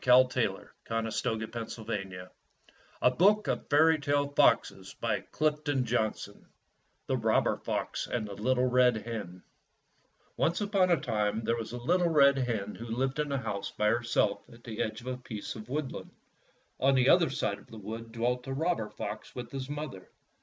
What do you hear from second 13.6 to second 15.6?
by her self at the edge of a piece